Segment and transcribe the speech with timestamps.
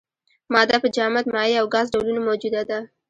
[0.53, 2.79] ماده په جامد، مایع او ګاز ډولونو موجوده ده.